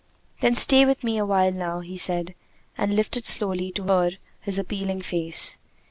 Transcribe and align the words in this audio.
"Then 0.39 0.55
stay 0.55 0.83
with 0.83 1.03
me 1.03 1.19
a 1.19 1.25
while 1.27 1.51
now," 1.51 1.81
he 1.81 1.95
said, 1.95 2.33
and 2.75 2.95
lifted 2.95 3.27
slowly 3.27 3.71
to 3.73 3.83
her 3.83 4.09
his 4.39 4.57
appealing 4.57 5.03
face. 5.03 5.59